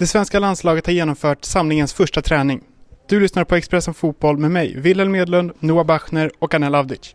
Det 0.00 0.06
svenska 0.06 0.38
landslaget 0.38 0.86
har 0.86 0.92
genomfört 0.92 1.44
samlingens 1.44 1.92
första 1.92 2.22
träning. 2.22 2.60
Du 3.08 3.20
lyssnar 3.20 3.44
på 3.44 3.54
Expressen 3.54 3.94
Fotboll 3.94 4.38
med 4.38 4.50
mig, 4.50 4.80
Wilhelm 4.80 5.12
Medlund, 5.12 5.52
Noah 5.58 5.86
Bachner 5.86 6.30
och 6.38 6.54
Anel 6.54 6.74
Avdic. 6.74 7.14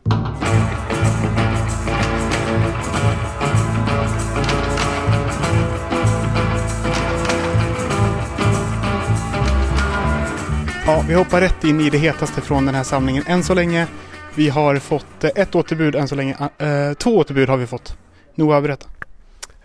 Ja, 10.85 11.05
vi 11.07 11.13
hoppar 11.13 11.41
rätt 11.41 11.63
in 11.63 11.81
i 11.81 11.89
det 11.89 11.97
hetaste 11.97 12.41
från 12.41 12.65
den 12.65 12.75
här 12.75 12.83
samlingen 12.83 13.23
än 13.27 13.43
så 13.43 13.53
länge. 13.53 13.87
Vi 14.35 14.49
har 14.49 14.75
fått 14.75 15.23
eh, 15.23 15.29
ett 15.35 15.55
återbud 15.55 15.95
än 15.95 16.07
så 16.07 16.15
länge. 16.15 16.33
Uh, 16.33 16.93
två 16.93 17.17
återbud 17.17 17.49
har 17.49 17.57
vi 17.57 17.67
fått. 17.67 17.97
Noah, 18.35 18.61
berätta. 18.61 18.87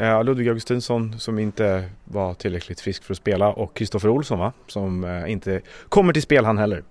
Ja, 0.02 0.22
Ludvig 0.22 0.48
Augustinsson 0.48 1.18
som 1.18 1.38
inte 1.38 1.84
var 2.04 2.34
tillräckligt 2.34 2.80
frisk 2.80 3.04
för 3.04 3.14
att 3.14 3.18
spela 3.18 3.48
och 3.52 3.76
Kristoffer 3.76 4.08
Olsson 4.08 4.38
va? 4.38 4.52
som 4.66 5.04
uh, 5.04 5.30
inte 5.30 5.60
kommer 5.88 6.12
till 6.12 6.22
spel 6.22 6.45
han 6.45 6.58
heller. 6.58 6.82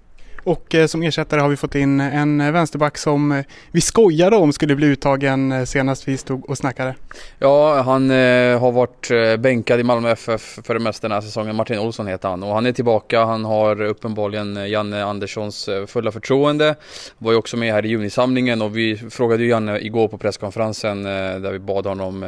Och 0.44 0.76
eh, 0.76 0.88
som 0.88 1.04
ersättare 1.04 1.42
har 1.42 1.50
vi 1.50 1.56
fått 1.56 1.76
in 1.76 2.00
en 2.00 2.54
vänsterback 2.54 2.98
som 2.98 3.32
eh, 3.32 3.46
vi 3.72 3.82
skojade 3.82 4.36
om 4.36 4.54
skulle 4.54 4.76
bli 4.76 4.88
uttagen 4.88 5.52
eh, 5.52 5.64
senast 5.64 6.08
vi 6.08 6.18
stod 6.18 6.50
och 6.50 6.58
snackade. 6.58 6.96
Ja, 7.40 7.82
han 7.82 8.12
eh, 8.12 8.60
har 8.60 8.72
varit 8.72 9.12
eh, 9.12 9.38
bänkad 9.38 9.80
i 9.80 9.84
Malmö 9.84 10.12
FF 10.12 10.60
för 10.64 10.74
det 10.74 10.80
mesta 10.80 11.08
den 11.08 11.16
här 11.16 11.22
säsongen. 11.22 11.56
Martin 11.56 11.80
Olsson 11.80 12.08
heter 12.08 12.30
han 12.30 12.44
och 12.44 12.54
han 12.54 12.66
är 12.66 12.72
tillbaka. 12.72 13.26
Han 13.26 13.46
har 13.46 13.82
uppenbarligen 13.82 14.70
Janne 14.70 15.04
Anderssons 15.04 15.70
fulla 15.88 16.12
förtroende. 16.12 16.76
Var 17.18 17.32
ju 17.32 17.38
också 17.38 17.58
med 17.58 17.74
här 17.74 17.86
i 17.86 17.90
junisamlingen 17.90 18.62
och 18.62 18.78
vi 18.78 18.98
frågade 18.98 19.44
ju 19.44 19.50
Janne 19.50 19.80
igår 19.80 20.08
på 20.08 20.18
presskonferensen 20.18 21.06
eh, 21.06 21.40
där 21.40 21.52
vi 21.52 21.60
bad 21.60 21.86
honom 21.86 22.24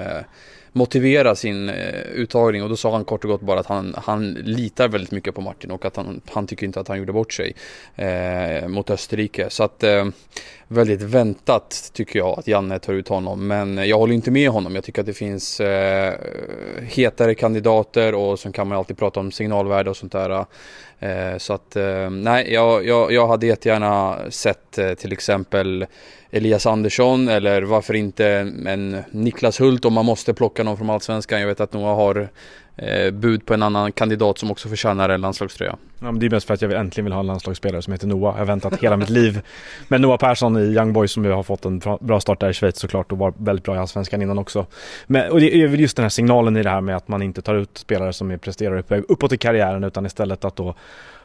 motivera 0.72 1.36
sin 1.36 1.70
eh, 1.70 2.02
uttagning 2.14 2.64
och 2.64 2.70
då 2.70 2.76
sa 2.76 2.92
han 2.92 3.06
kort 3.06 3.24
och 3.24 3.30
gott 3.30 3.42
bara 3.42 3.60
att 3.60 3.66
han, 3.66 3.96
han 3.98 4.34
litar 4.34 4.88
väldigt 4.88 5.12
mycket 5.12 5.36
på 5.36 5.42
Martin 5.42 5.72
och 5.72 5.86
att 5.86 5.96
han, 5.96 6.22
han 6.32 6.48
tycker 6.48 6.66
inte 6.66 6.80
att 6.80 6.88
han 6.88 6.98
gjorde 6.98 7.14
bort 7.14 7.34
sig 7.34 7.54
eh, 7.96 8.68
mot 8.68 8.90
Österrike. 8.90 9.50
Så 9.50 9.64
att 9.64 9.84
eh, 9.84 10.06
väldigt 10.72 11.02
väntat 11.02 11.92
tycker 11.94 12.20
jag 12.20 12.40
att 12.40 12.48
Janne 12.48 12.80
tar 12.80 12.94
ut 12.94 13.08
honom. 13.08 13.48
Men 13.48 13.78
jag 13.78 13.98
håller 13.98 14.14
inte 14.14 14.32
med 14.32 14.50
honom. 14.50 14.76
Jag 14.76 14.84
tycker 14.84 15.02
att 15.02 15.06
det 15.06 15.14
finns 15.14 15.60
eh, 15.60 16.14
hetare 16.82 17.36
kandidater 17.36 18.16
och 18.16 18.40
sen 18.40 18.52
kan 18.52 18.68
man 18.68 18.78
alltid 18.78 18.98
prata 18.98 19.20
om 19.20 19.32
signalvärde 19.32 19.90
och 19.90 19.98
sånt 19.98 20.12
där. 20.12 20.46
Eh, 21.00 21.38
så 21.38 21.54
att 21.54 21.76
eh, 21.76 22.10
nej, 22.10 22.54
jag, 22.54 22.88
jag, 22.88 23.12
jag 23.12 23.28
hade 23.28 23.46
jättegärna 23.46 24.18
sett 24.30 24.78
eh, 24.78 24.94
till 24.94 25.14
exempel 25.14 25.86
Elias 26.32 26.66
Andersson 26.66 27.28
eller 27.28 27.62
varför 27.62 27.94
inte 27.94 28.28
en 28.66 29.04
Niklas 29.12 29.62
Hult 29.62 29.86
om 29.86 29.94
man 29.94 30.06
måste 30.06 30.34
plocka 30.34 30.64
någon 30.64 30.78
från 30.78 30.90
Allsvenskan. 30.90 31.42
Jag 31.42 31.48
vet 31.48 31.62
att 31.62 31.74
Noah 31.74 31.96
har 31.96 32.30
eh, 32.76 33.12
bud 33.12 33.46
på 33.46 33.54
en 33.54 33.64
annan 33.64 33.92
kandidat 33.92 34.38
som 34.38 34.52
också 34.52 34.70
förtjänar 34.70 35.10
en 35.10 35.22
landslagströja. 35.22 35.76
Ja, 36.00 36.12
men 36.12 36.20
det 36.20 36.26
är 36.26 36.30
mest 36.30 36.48
för 36.48 36.54
att 36.54 36.62
jag 36.62 36.72
äntligen 36.72 37.06
vill 37.06 37.14
ha 37.14 37.20
en 37.20 37.28
landslagsspelare 37.28 37.82
som 37.82 37.94
heter 37.94 38.08
Noah. 38.08 38.34
Jag 38.34 38.40
har 38.40 38.46
väntat 38.46 38.84
hela 38.84 38.98
mitt 38.98 39.10
liv. 39.10 39.42
Men 39.88 40.02
Noah 40.02 40.18
Persson 40.18 40.58
i 40.58 40.62
Young 40.62 40.94
Boys 40.94 41.12
som 41.12 41.26
ju 41.26 41.32
har 41.32 41.44
fått 41.44 41.66
en 41.66 41.82
bra 42.00 42.20
start 42.20 42.40
där 42.40 42.50
i 42.50 42.54
Schweiz 42.54 42.80
såklart 42.80 43.12
och 43.12 43.18
var 43.18 43.34
väldigt 43.38 43.66
bra 43.66 43.76
i 43.76 43.78
Allsvenskan 43.78 44.22
innan 44.22 44.38
också. 44.38 44.66
Men, 45.08 45.32
och 45.32 45.40
det 45.40 45.56
är 45.56 45.68
väl 45.68 45.80
just 45.80 45.96
den 45.96 46.04
här 46.04 46.10
signalen 46.10 46.58
i 46.58 46.64
det 46.64 46.70
här 46.70 46.82
med 46.82 46.96
att 46.96 47.08
man 47.08 47.22
inte 47.22 47.42
tar 47.42 47.56
ut 47.56 47.78
spelare 47.78 48.14
som 48.14 48.32
är 48.32 48.38
presterar 48.38 48.84
uppåt 48.90 49.34
i 49.34 49.38
karriären 49.38 49.84
utan 49.84 50.06
istället 50.06 50.46
att 50.46 50.56
då 50.56 50.76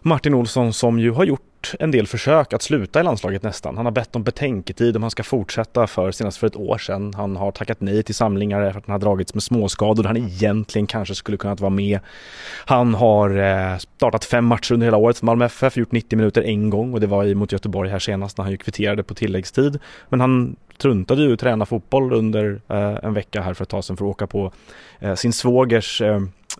Martin 0.00 0.34
Olsson 0.34 0.72
som 0.72 0.98
ju 0.98 1.10
har 1.10 1.24
gjort 1.24 1.40
en 1.78 1.90
del 1.90 2.06
försök 2.06 2.52
att 2.52 2.62
sluta 2.62 3.00
i 3.00 3.02
landslaget 3.02 3.42
nästan. 3.42 3.76
Han 3.76 3.86
har 3.86 3.92
bett 3.92 4.16
om 4.16 4.22
betänketid 4.22 4.96
om 4.96 5.02
han 5.02 5.10
ska 5.10 5.22
fortsätta 5.22 5.86
för 5.86 6.12
senast 6.12 6.38
för 6.38 6.46
ett 6.46 6.56
år 6.56 6.78
sedan. 6.78 7.14
Han 7.14 7.36
har 7.36 7.50
tackat 7.50 7.80
nej 7.80 8.02
till 8.02 8.14
samlingar 8.14 8.70
för 8.70 8.78
att 8.78 8.86
han 8.86 8.92
har 8.92 8.98
dragits 8.98 9.34
med 9.34 9.42
småskador 9.42 10.02
där 10.02 10.08
han 10.08 10.16
egentligen 10.16 10.86
kanske 10.86 11.14
skulle 11.14 11.36
kunnat 11.36 11.60
vara 11.60 11.70
med. 11.70 12.00
Han 12.64 12.94
har 12.94 13.38
eh, 13.38 13.78
startat 13.78 14.24
fem 14.24 14.44
matcher 14.44 14.72
under 14.72 14.86
hela 14.86 14.96
året 14.96 15.18
för 15.18 15.26
Malmö 15.26 15.44
FF, 15.44 15.76
gjort 15.76 15.92
90 15.92 16.16
minuter 16.16 16.42
en 16.42 16.70
gång 16.70 16.92
och 16.94 17.00
det 17.00 17.06
var 17.06 17.34
mot 17.34 17.52
Göteborg 17.52 17.90
här 17.90 17.98
senast 17.98 18.38
när 18.38 18.42
han 18.42 18.52
ju 18.52 18.56
kvitterade 18.56 19.02
på 19.02 19.14
tilläggstid. 19.14 19.78
Men 20.08 20.20
han 20.20 20.56
truntade 20.78 21.22
ju 21.22 21.32
att 21.32 21.40
träna 21.40 21.66
fotboll 21.66 22.12
under 22.12 22.60
eh, 22.68 22.98
en 23.02 23.14
vecka 23.14 23.40
här 23.40 23.54
för 23.54 23.62
ett 23.62 23.68
tag 23.68 23.84
sedan 23.84 23.96
för 23.96 24.04
att 24.04 24.10
åka 24.10 24.26
på 24.26 24.52
eh, 25.00 25.14
sin 25.14 25.32
svågers 25.32 26.02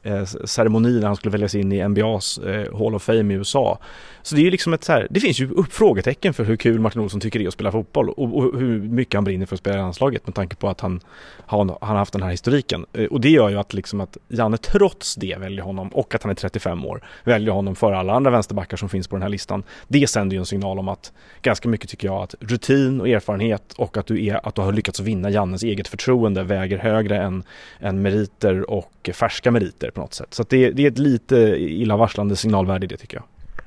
eh, 0.07 0.25
ceremoni 0.25 1.01
när 1.01 1.07
han 1.07 1.17
skulle 1.17 1.33
väljas 1.33 1.55
in 1.55 1.73
i 1.73 1.89
NBAs 1.89 2.39
eh, 2.39 2.79
Hall 2.79 2.95
of 2.95 3.03
Fame 3.03 3.35
i 3.35 3.37
USA. 3.37 3.79
Så 4.23 4.35
det 4.35 4.41
är 4.41 4.45
ju 4.45 4.51
liksom 4.51 4.73
ett 4.73 4.85
så 4.85 4.93
här, 4.93 5.07
det 5.11 5.21
finns 5.21 5.41
ju 5.41 5.51
upp 5.51 5.73
frågetecken 5.73 6.35
för 6.35 6.45
hur 6.45 6.57
kul 6.57 6.81
Martin 6.81 7.03
Olsson 7.03 7.21
tycker 7.21 7.39
det 7.39 7.45
är 7.45 7.49
att 7.49 7.55
spela 7.55 7.73
fotboll 7.73 8.11
och, 8.11 8.37
och 8.37 8.59
hur 8.59 8.81
mycket 8.81 9.15
han 9.15 9.25
brinner 9.25 9.47
för 9.47 9.55
att 9.55 9.61
spela 9.61 9.77
i 9.77 9.81
landslaget 9.81 10.27
med 10.27 10.35
tanke 10.35 10.57
på 10.57 10.69
att 10.69 10.81
han, 10.81 11.01
han, 11.47 11.69
han 11.69 11.79
har 11.81 11.97
haft 11.97 12.13
den 12.13 12.23
här 12.23 12.31
historiken. 12.31 12.87
Eh, 12.93 13.05
och 13.05 13.21
det 13.21 13.29
gör 13.29 13.49
ju 13.49 13.59
att 13.59 13.75
liksom 13.75 14.01
att 14.01 14.17
Janne 14.29 14.57
trots 14.57 15.15
det 15.15 15.37
väljer 15.39 15.63
honom 15.63 15.89
och 15.89 16.15
att 16.15 16.23
han 16.23 16.31
är 16.31 16.35
35 16.35 16.85
år 16.85 17.05
väljer 17.25 17.53
honom 17.53 17.77
för 17.77 17.93
alla 17.93 18.13
andra 18.13 18.31
vänsterbackar 18.31 18.77
som 18.77 18.89
finns 18.89 19.09
på 19.09 19.17
den 19.17 19.23
här 19.23 19.29
listan. 19.29 19.63
Det 19.89 20.07
sänder 20.07 20.37
ju 20.37 20.41
en 20.41 20.47
signal 20.47 20.79
om 20.79 20.89
att 20.89 21.13
ganska 21.43 21.69
mycket 21.69 21.91
tycker 21.91 22.09
jag 22.09 22.23
att 22.23 22.35
rutin 22.41 23.01
och 23.01 23.09
erfarenhet 23.09 23.73
och 23.73 23.97
att 23.97 24.07
du, 24.07 24.27
är, 24.27 24.47
att 24.49 24.55
du 24.55 24.61
har 24.61 24.73
lyckats 24.73 25.01
vinna 25.01 25.31
Jannes 25.31 25.63
eget 25.63 25.89
förtroende 25.89 26.43
väger 26.43 26.79
högre 26.79 27.19
än, 27.19 27.43
än 27.81 28.03
meriter 28.03 28.71
och 28.71 29.11
färska 29.13 29.51
meriter 29.51 29.91
på 29.97 30.03
något 30.03 30.15
sätt. 30.15 30.35
Så 30.35 30.45
det, 30.49 30.71
det 30.71 30.83
är 30.83 30.91
ett 30.91 30.99
lite 30.99 31.37
illavarslande 31.59 32.37
signalvärde 32.37 32.85
i 32.85 32.89
det 32.89 32.97
tycker 32.97 33.17
jag 33.17 33.25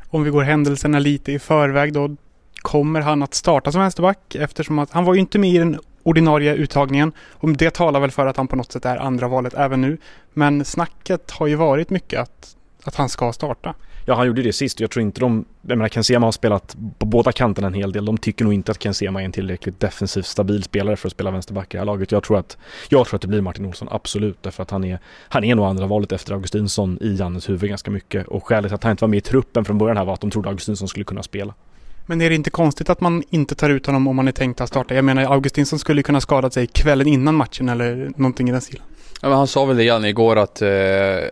om 0.09 0.23
vi 0.23 0.29
går 0.29 0.43
händelserna 0.43 0.99
lite 0.99 1.31
i 1.31 1.39
förväg 1.39 1.93
då, 1.93 2.15
kommer 2.61 3.01
han 3.01 3.23
att 3.23 3.33
starta 3.33 3.71
som 3.71 3.81
vänsterback 3.81 4.35
eftersom 4.35 4.79
att 4.79 4.91
han 4.91 5.05
var 5.05 5.13
ju 5.13 5.19
inte 5.19 5.39
med 5.39 5.49
i 5.49 5.57
den 5.57 5.79
ordinarie 6.03 6.55
uttagningen. 6.55 7.11
Och 7.31 7.49
det 7.49 7.73
talar 7.73 7.99
väl 7.99 8.11
för 8.11 8.27
att 8.27 8.37
han 8.37 8.47
på 8.47 8.55
något 8.55 8.71
sätt 8.71 8.85
är 8.85 8.97
andra 8.97 9.27
valet 9.27 9.53
även 9.53 9.81
nu. 9.81 9.97
Men 10.33 10.65
snacket 10.65 11.31
har 11.31 11.47
ju 11.47 11.55
varit 11.55 11.89
mycket 11.89 12.19
att, 12.19 12.55
att 12.83 12.95
han 12.95 13.09
ska 13.09 13.33
starta. 13.33 13.75
Ja, 14.09 14.15
han 14.15 14.27
gjorde 14.27 14.41
det 14.41 14.53
sist. 14.53 14.77
och 14.77 14.81
Jag 14.81 14.91
tror 14.91 15.01
inte 15.01 15.21
de... 15.21 15.45
Jag 15.61 15.77
menar, 15.77 15.89
Ken 15.89 16.03
Sema 16.03 16.27
har 16.27 16.31
spelat 16.31 16.77
på 16.97 17.05
båda 17.05 17.31
kanterna 17.31 17.67
en 17.67 17.73
hel 17.73 17.91
del. 17.91 18.05
De 18.05 18.17
tycker 18.17 18.43
nog 18.45 18.53
inte 18.53 18.71
att 18.71 18.79
Ken 18.79 18.93
Sema 18.93 19.21
är 19.21 19.25
en 19.25 19.31
tillräckligt 19.31 19.79
defensivt 19.79 20.25
stabil 20.25 20.63
spelare 20.63 20.95
för 20.95 21.07
att 21.07 21.11
spela 21.11 21.31
vänsterback 21.31 21.73
i 21.73 21.77
det 21.77 21.79
här 21.79 21.85
laget. 21.85 22.11
Jag 22.11 22.23
tror 22.23 22.37
att, 22.37 22.57
jag 22.89 23.07
tror 23.07 23.15
att 23.15 23.21
det 23.21 23.27
blir 23.27 23.41
Martin 23.41 23.65
Olsson, 23.65 23.87
absolut. 23.91 24.37
Därför 24.43 24.63
att 24.63 24.71
han 24.71 24.83
är, 24.83 24.99
han 25.29 25.43
är 25.43 25.55
nog 25.55 25.65
andra 25.65 25.87
valet 25.87 26.11
efter 26.11 26.33
Augustinsson 26.33 26.97
i 27.01 27.15
Jannes 27.15 27.49
huvud 27.49 27.69
ganska 27.69 27.91
mycket. 27.91 28.27
Och 28.27 28.47
skälet 28.47 28.71
att 28.71 28.83
han 28.83 28.91
inte 28.91 29.03
var 29.03 29.09
med 29.09 29.17
i 29.17 29.21
truppen 29.21 29.65
från 29.65 29.77
början 29.77 29.97
här 29.97 30.05
var 30.05 30.13
att 30.13 30.21
de 30.21 30.31
trodde 30.31 30.49
Augustinsson 30.49 30.87
skulle 30.87 31.05
kunna 31.05 31.23
spela. 31.23 31.53
Men 32.05 32.21
är 32.21 32.29
det 32.29 32.35
inte 32.35 32.49
konstigt 32.49 32.89
att 32.89 33.01
man 33.01 33.23
inte 33.29 33.55
tar 33.55 33.69
ut 33.69 33.85
honom 33.85 34.07
om 34.07 34.15
man 34.15 34.27
är 34.27 34.31
tänkt 34.31 34.61
att 34.61 34.69
starta? 34.69 34.95
Jag 34.95 35.05
menar, 35.05 35.33
Augustinsson 35.33 35.79
skulle 35.79 36.03
kunna 36.03 36.21
skadat 36.21 36.53
sig 36.53 36.67
kvällen 36.67 37.07
innan 37.07 37.35
matchen 37.35 37.69
eller 37.69 38.11
någonting 38.15 38.49
i 38.49 38.51
den 38.51 38.61
stilen. 38.61 38.85
Ja, 39.21 39.33
han 39.33 39.47
sa 39.47 39.65
väl 39.65 39.77
det 39.77 39.83
Janne 39.83 40.09
igår 40.09 40.35
att 40.35 40.61
eh, 40.61 40.69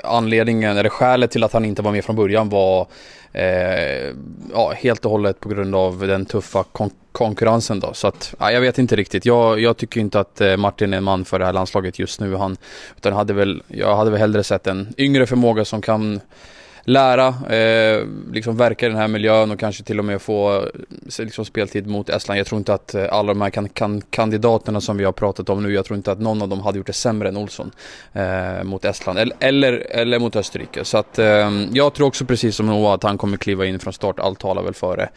anledningen, 0.04 0.78
eller 0.78 0.90
skälet 0.90 1.32
till 1.32 1.44
att 1.44 1.54
han 1.54 1.66
inte 1.66 1.82
var 1.82 1.92
med 1.92 2.06
från 2.06 2.16
början 2.16 2.50
var 2.50 2.88
eh, 3.34 4.14
ja, 4.54 4.74
helt 4.76 5.06
och 5.06 5.12
hållet 5.12 5.40
på 5.40 5.50
grund 5.50 5.76
av 5.76 6.00
den 6.08 6.26
tuffa 6.26 6.64
kon 6.64 6.92
konkurrensen 7.12 7.80
då. 7.80 7.94
Så 7.94 8.08
att, 8.08 8.36
ja, 8.40 8.52
jag 8.52 8.62
vet 8.62 8.78
inte 8.78 8.96
riktigt. 8.96 9.26
Jag, 9.26 9.60
jag 9.60 9.78
tycker 9.78 10.00
inte 10.00 10.20
att 10.20 10.42
eh, 10.42 10.58
Martin 10.58 10.94
är 10.94 10.98
en 10.98 11.04
man 11.04 11.26
för 11.26 11.40
det 11.40 11.46
här 11.46 11.54
landslaget 11.54 12.00
just 12.00 12.20
nu. 12.20 12.36
Han, 12.36 12.58
utan 12.98 13.14
hade 13.14 13.34
väl, 13.34 13.64
jag 13.68 13.96
hade 13.96 14.12
väl 14.12 14.20
hellre 14.20 14.44
sett 14.44 14.68
en 14.68 14.94
yngre 14.98 15.26
förmåga 15.26 15.66
som 15.66 15.82
kan 15.82 16.20
lära, 16.88 17.28
eh, 17.28 18.06
liksom 18.32 18.58
verka 18.58 18.86
i 18.86 18.90
den 18.90 18.98
här 18.98 19.08
miljön 19.08 19.52
och 19.52 19.60
kanske 19.60 19.84
till 19.84 20.00
och 20.00 20.06
med 20.06 20.22
få 20.22 20.56
eh, 20.56 21.26
liksom, 21.26 21.46
speltid 21.46 21.88
mot 21.88 22.10
Estland. 22.10 22.40
Jag 22.40 22.48
tror 22.48 22.60
inte 22.60 22.74
att 22.74 22.94
eh, 22.94 23.06
alla 23.12 23.34
de 23.34 23.42
här 23.42 23.50
kan, 23.50 23.70
kan, 23.70 24.02
kandidaterna 24.02 24.82
som 24.82 24.98
vi 24.98 25.04
har 25.04 25.12
pratat 25.12 25.50
om 25.50 25.64
nu, 25.64 25.74
jag 25.74 25.86
tror 25.86 25.98
inte 25.98 26.12
att 26.12 26.20
någon 26.20 26.42
av 26.42 26.50
dem 26.50 26.62
hade 26.62 26.78
gjort 26.78 26.88
det 26.88 26.94
sämre 26.94 27.30
än 27.30 27.38
Olsson 27.38 27.72
eh, 28.14 28.64
mot 28.64 28.86
Estland 28.86 29.20
eller, 29.20 29.36
eller, 29.40 29.74
eller, 29.74 30.20
mot 30.20 30.36
Österrike. 30.36 30.86
Så 30.86 30.98
att 30.98 31.20
eh, 31.20 31.52
jag 31.72 31.94
tror 31.94 32.08
också 32.08 32.26
precis 32.26 32.56
som 32.56 32.66
Noah 32.66 32.94
att 32.94 33.04
han 33.04 33.18
kommer 33.18 33.38
kliva 33.38 33.66
in 33.66 33.80
från 33.80 33.94
start, 33.94 34.20
allt 34.20 34.40
talar 34.40 34.64
väl 34.64 34.74
för 34.74 34.98
det. 34.98 35.10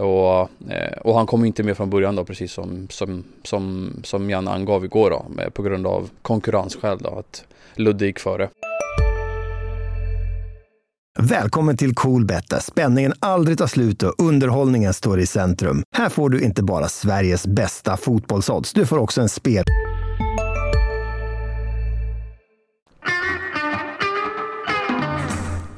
Och, 0.00 0.50
eh, 0.72 0.98
och, 1.00 1.14
han 1.14 1.26
kom 1.26 1.44
inte 1.44 1.62
med 1.62 1.76
från 1.76 1.90
början 1.90 2.16
då 2.16 2.24
precis 2.24 2.52
som, 2.52 2.88
som, 2.90 3.24
som, 3.44 3.92
som 4.04 4.30
Jan 4.30 4.48
angav 4.48 4.84
igår 4.84 5.10
då, 5.10 5.50
på 5.50 5.62
grund 5.62 5.86
av 5.86 6.10
konkurrensskäl 6.22 6.98
då, 6.98 7.18
att 7.18 7.44
Ludde 7.74 8.06
gick 8.06 8.18
före. 8.18 8.48
Välkommen 11.18 11.76
till 11.76 11.94
Coolbet 11.94 12.48
där 12.50 12.58
spänningen 12.58 13.12
aldrig 13.20 13.58
tar 13.58 13.66
slut 13.66 14.02
och 14.02 14.14
underhållningen 14.18 14.94
står 14.94 15.20
i 15.20 15.26
centrum. 15.26 15.82
Här 15.96 16.08
får 16.08 16.30
du 16.30 16.40
inte 16.40 16.62
bara 16.62 16.88
Sveriges 16.88 17.46
bästa 17.46 17.96
fotbollsodds, 17.96 18.72
du 18.72 18.86
får 18.86 18.98
också 18.98 19.20
en 19.20 19.28
spel... 19.28 19.64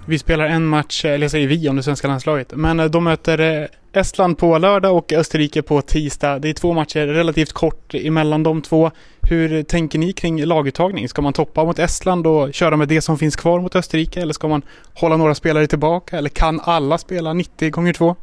Vi 0.06 0.18
spelar 0.18 0.44
en 0.44 0.66
match, 0.66 1.04
eh, 1.04 1.12
eller 1.12 1.24
jag 1.24 1.30
säger 1.30 1.48
vi 1.48 1.68
om 1.68 1.76
det 1.76 1.82
svenska 1.82 2.08
landslaget, 2.08 2.52
men 2.56 2.80
eh, 2.80 2.86
de 2.86 3.04
möter 3.04 3.40
eh, 3.62 3.68
Estland 3.96 4.38
på 4.38 4.58
lördag 4.58 4.96
och 4.96 5.12
Österrike 5.12 5.62
på 5.62 5.82
tisdag. 5.82 6.38
Det 6.38 6.48
är 6.48 6.52
två 6.52 6.72
matcher, 6.72 7.06
relativt 7.06 7.52
kort 7.52 7.94
emellan 7.94 8.42
de 8.42 8.62
två. 8.62 8.90
Hur 9.20 9.62
tänker 9.62 9.98
ni 9.98 10.12
kring 10.12 10.44
laguttagning? 10.44 11.08
Ska 11.08 11.22
man 11.22 11.32
toppa 11.32 11.64
mot 11.64 11.78
Estland 11.78 12.26
och 12.26 12.54
köra 12.54 12.76
med 12.76 12.88
det 12.88 13.00
som 13.00 13.18
finns 13.18 13.36
kvar 13.36 13.60
mot 13.60 13.76
Österrike? 13.76 14.20
Eller 14.20 14.32
ska 14.32 14.48
man 14.48 14.62
hålla 14.94 15.16
några 15.16 15.34
spelare 15.34 15.66
tillbaka? 15.66 16.18
Eller 16.18 16.28
kan 16.28 16.60
alla 16.60 16.98
spela 16.98 17.32
90 17.32 17.70
gånger 17.70 17.92
2? 17.92 18.16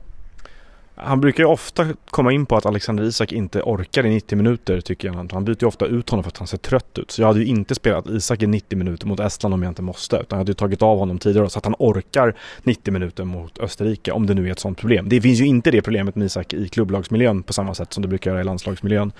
Han 1.01 1.21
brukar 1.21 1.43
ju 1.43 1.49
ofta 1.49 1.87
komma 2.05 2.31
in 2.31 2.45
på 2.45 2.57
att 2.57 2.65
Alexander 2.65 3.03
Isak 3.03 3.31
inte 3.31 3.61
orkar 3.61 4.05
i 4.05 4.09
90 4.09 4.35
minuter 4.35 4.81
tycker 4.81 5.07
jag. 5.07 5.31
Han 5.33 5.45
byter 5.45 5.57
ju 5.61 5.67
ofta 5.67 5.85
ut 5.85 6.09
honom 6.09 6.23
för 6.23 6.29
att 6.29 6.37
han 6.37 6.47
ser 6.47 6.57
trött 6.57 6.99
ut. 6.99 7.11
Så 7.11 7.21
jag 7.21 7.27
hade 7.27 7.39
ju 7.39 7.45
inte 7.45 7.75
spelat 7.75 8.07
Isak 8.07 8.41
i 8.41 8.47
90 8.47 8.77
minuter 8.77 9.07
mot 9.07 9.19
Estland 9.19 9.53
om 9.53 9.63
jag 9.63 9.71
inte 9.71 9.81
måste. 9.81 10.15
Utan 10.15 10.25
jag 10.29 10.37
hade 10.37 10.49
ju 10.49 10.53
tagit 10.53 10.81
av 10.81 10.97
honom 10.97 11.17
tidigare 11.17 11.49
så 11.49 11.59
att 11.59 11.65
han 11.65 11.75
orkar 11.79 12.35
90 12.63 12.93
minuter 12.93 13.23
mot 13.23 13.59
Österrike 13.59 14.11
om 14.11 14.25
det 14.25 14.33
nu 14.33 14.47
är 14.47 14.51
ett 14.51 14.59
sånt 14.59 14.77
problem. 14.77 15.09
Det 15.09 15.21
finns 15.21 15.39
ju 15.39 15.45
inte 15.45 15.71
det 15.71 15.81
problemet 15.81 16.15
med 16.15 16.25
Isak 16.25 16.53
i 16.53 16.67
klubblagsmiljön 16.67 17.43
på 17.43 17.53
samma 17.53 17.73
sätt 17.73 17.93
som 17.93 18.01
det 18.01 18.07
brukar 18.07 18.31
göra 18.31 18.41
i 18.41 18.43
landslagsmiljön. 18.43 19.11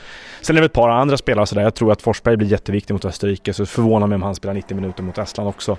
Sen 0.42 0.58
är 0.58 0.62
det 0.62 0.66
ett 0.66 0.74
par 0.74 0.90
andra 0.90 1.18
spelare 1.18 1.46
sådär. 1.46 1.62
Jag 1.62 1.76
tror 1.76 1.92
att 1.92 2.02
Forsberg 2.02 2.38
blir 2.38 2.48
jätteviktig 2.48 2.94
mot 2.94 3.06
Österrike 3.06 3.54
så 3.54 3.64
det 3.64 3.70
förvånar 3.70 4.08
mig 4.08 4.16
om 4.16 4.24
han 4.24 4.36
spelar 4.36 4.54
90 4.54 4.76
minuter 4.76 5.04
mot 5.04 5.18
Estland 5.18 5.50
också. 5.50 5.78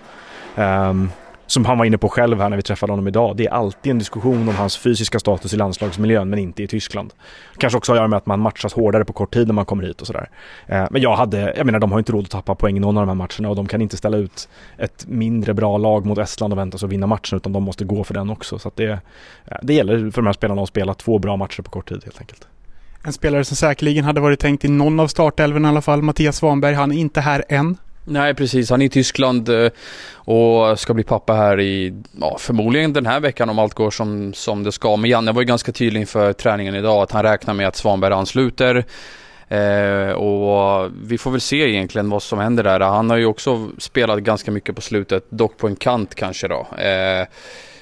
Um, 0.57 1.11
som 1.51 1.65
han 1.65 1.79
var 1.79 1.85
inne 1.85 1.99
på 1.99 2.09
själv 2.09 2.41
här 2.41 2.49
när 2.49 2.57
vi 2.57 2.63
träffade 2.63 2.93
honom 2.93 3.09
idag, 3.09 3.37
det 3.37 3.47
är 3.47 3.51
alltid 3.51 3.91
en 3.91 3.99
diskussion 3.99 4.49
om 4.49 4.55
hans 4.55 4.77
fysiska 4.79 5.19
status 5.19 5.55
i 5.55 5.57
landslagsmiljön 5.57 6.31
men 6.31 6.39
inte 6.39 6.63
i 6.63 6.67
Tyskland. 6.67 7.13
Kanske 7.59 7.77
också 7.77 7.93
har 7.93 7.97
att 7.97 8.01
göra 8.01 8.09
med 8.09 8.17
att 8.17 8.27
man 8.27 8.41
matchas 8.41 8.73
hårdare 8.75 9.05
på 9.05 9.13
kort 9.13 9.35
tid 9.35 9.47
när 9.47 9.55
man 9.55 9.65
kommer 9.65 9.85
hit 9.85 10.01
och 10.01 10.07
sådär. 10.07 10.31
Eh, 10.67 10.87
men 10.91 11.03
jag 11.03 11.17
hade, 11.17 11.55
jag 11.57 11.67
menar 11.67 11.79
de 11.79 11.93
har 11.93 11.99
inte 11.99 12.13
råd 12.13 12.25
att 12.25 12.31
tappa 12.31 12.55
poäng 12.55 12.77
i 12.77 12.81
någon 12.81 12.97
av 12.97 13.07
de 13.07 13.09
här 13.09 13.15
matcherna 13.15 13.51
och 13.51 13.57
de 13.57 13.67
kan 13.67 13.83
inte 13.83 13.97
ställa 13.97 14.17
ut 14.17 14.49
ett 14.79 15.07
mindre 15.09 15.55
bra 15.55 15.79
lag 15.79 16.07
mot 16.07 16.19
Estland 16.19 16.53
och 16.53 16.59
vänta 16.59 16.79
sig 16.79 16.87
att 16.87 16.93
vinna 16.93 17.07
matchen 17.07 17.37
utan 17.37 17.53
de 17.53 17.63
måste 17.63 17.85
gå 17.85 18.05
för 18.05 18.15
den 18.15 18.31
också. 18.31 18.59
Så 18.59 18.69
att 18.69 18.77
det, 18.77 18.91
eh, 19.47 19.57
det 19.63 19.75
gäller 19.75 20.11
för 20.11 20.23
de 20.23 20.27
här 20.27 20.33
spelarna 20.33 20.63
att 20.63 20.69
spela 20.69 20.95
två 20.95 21.19
bra 21.19 21.37
matcher 21.37 21.63
på 21.63 21.71
kort 21.71 21.89
tid 21.89 22.01
helt 22.05 22.21
enkelt. 22.21 22.47
En 23.05 23.13
spelare 23.13 23.45
som 23.45 23.57
säkerligen 23.57 24.05
hade 24.05 24.21
varit 24.21 24.41
tänkt 24.41 24.65
i 24.65 24.69
någon 24.69 25.01
av 25.01 25.07
startelven 25.07 25.65
i 25.65 25.69
alla 25.69 25.83
fall, 25.83 26.03
Mattias 26.03 26.37
Svanberg, 26.37 26.75
han 26.75 26.93
är 26.93 26.97
inte 26.97 27.21
här 27.21 27.45
än. 27.49 27.77
Nej 28.05 28.35
precis, 28.35 28.71
han 28.71 28.83
är 28.83 28.87
i 28.87 28.89
Tyskland 28.89 29.49
eh, 29.49 29.71
och 30.13 30.81
ska 30.81 30.95
bli 30.95 31.05
pappa 31.05 31.33
här 31.33 31.61
i, 31.61 31.95
ja, 32.21 32.37
förmodligen 32.39 32.93
den 32.93 33.07
här 33.07 33.21
veckan 33.21 33.51
om 33.51 33.59
allt 33.59 33.75
går 33.75 33.91
som, 33.91 34.35
som 34.35 34.63
det 34.63 34.73
ska. 34.73 34.97
Men 34.97 35.11
Janne 35.11 35.33
var 35.33 35.43
ju 35.43 35.47
ganska 35.47 35.73
tydlig 35.73 36.01
inför 36.01 36.33
träningen 36.33 36.75
idag 36.75 37.03
att 37.03 37.13
han 37.13 37.23
räknar 37.23 37.55
med 37.55 37.69
att 37.69 37.77
Svanberg 37.77 38.15
ansluter. 38.15 38.85
Eh, 39.49 40.11
och 40.11 40.91
vi 41.03 41.19
får 41.19 41.31
väl 41.31 41.41
se 41.41 41.57
egentligen 41.57 42.11
vad 42.11 42.23
som 42.23 42.39
händer 42.39 42.65
där. 42.65 42.81
Han 42.81 43.11
har 43.11 43.17
ju 43.17 43.27
också 43.27 43.71
spelat 43.79 44.19
ganska 44.19 44.51
mycket 44.51 44.75
på 44.75 44.81
slutet, 44.81 45.25
dock 45.31 45.57
på 45.57 45.67
en 45.67 45.77
kant 45.77 46.15
kanske 46.15 46.49
då. 46.49 46.67
Eh, 46.79 47.27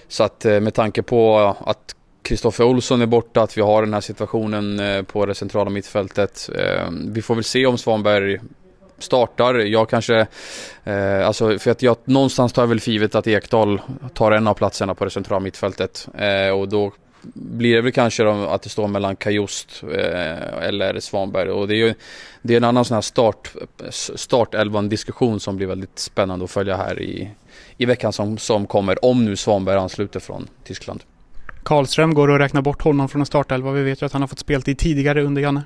så 0.09 0.25
att 0.25 0.44
eh, 0.44 0.61
med 0.61 0.75
tanke 0.75 1.03
på 1.03 1.38
att 1.61 1.94
Kristoffer 2.23 2.65
Olsson 2.65 3.03
är 3.03 3.06
borta, 3.06 3.43
att 3.43 3.59
vi 3.59 3.62
har 3.62 3.82
den 3.82 3.94
här 3.94 4.00
situationen 4.00 4.81
eh, 4.81 5.03
på 5.03 5.26
det 5.26 5.35
centrala 5.35 5.70
mittfältet. 5.70 6.50
Vi 7.06 7.23
får 7.23 7.35
väl 7.35 7.44
se 7.44 7.67
om 7.67 7.79
Svanberg 7.79 8.38
startar. 8.98 9.54
Jag 9.54 9.90
kanske, 9.90 10.26
eh, 10.84 11.26
alltså 11.26 11.58
för 11.58 11.70
att 11.70 11.82
jag 11.82 11.96
någonstans 12.04 12.52
tar 12.52 12.62
jag 12.62 12.68
väl 12.68 12.80
för 12.80 12.90
givet 12.90 13.14
att 13.14 13.26
Ekdal 13.26 13.80
tar 14.14 14.32
en 14.32 14.46
av 14.46 14.54
platserna 14.54 14.94
på 14.94 15.04
det 15.04 15.10
centrala 15.10 15.40
mittfältet 15.40 16.08
eh, 16.18 16.50
och 16.50 16.68
då 16.68 16.92
blir 17.34 17.74
det 17.74 17.80
väl 17.80 17.92
kanske 17.92 18.22
de, 18.22 18.46
att 18.46 18.62
det 18.62 18.68
står 18.68 18.88
mellan 18.88 19.16
Kajost 19.16 19.82
eh, 19.82 20.68
eller 20.68 21.00
Svanberg 21.00 21.50
och 21.50 21.68
det 21.68 21.74
är 21.74 21.86
ju 21.86 21.94
det 22.42 22.52
är 22.54 22.56
en 22.56 22.64
annan 22.64 22.84
sån 22.84 22.94
här 22.94 23.02
start, 23.02 23.52
startelvan 24.14 24.88
diskussion 24.88 25.40
som 25.40 25.56
blir 25.56 25.66
väldigt 25.66 25.98
spännande 25.98 26.44
att 26.44 26.50
följa 26.50 26.76
här 26.76 27.02
i, 27.02 27.30
i 27.76 27.86
veckan 27.86 28.12
som, 28.12 28.38
som 28.38 28.66
kommer 28.66 29.04
om 29.04 29.24
nu 29.24 29.36
Svanberg 29.36 29.76
ansluter 29.76 30.20
från 30.20 30.48
Tyskland. 30.64 31.02
Karlström 31.62 32.14
går 32.14 32.34
att 32.34 32.40
räkna 32.40 32.62
bort 32.62 32.82
honom 32.82 33.08
från 33.08 33.22
en 33.22 33.26
startelva. 33.26 33.72
Vi 33.72 33.82
vet 33.82 34.02
ju 34.02 34.06
att 34.06 34.12
han 34.12 34.22
har 34.22 34.28
fått 34.28 34.38
speltid 34.38 34.78
tidigare 34.78 35.22
under 35.22 35.42
Janne. 35.42 35.62